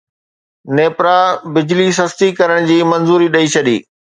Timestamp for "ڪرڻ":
2.39-2.69